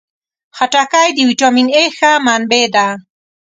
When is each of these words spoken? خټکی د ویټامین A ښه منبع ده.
خټکی 0.57 1.07
د 1.13 1.17
ویټامین 1.29 1.67
A 1.81 1.83
ښه 1.97 2.11
منبع 2.25 2.65
ده. 2.75 2.87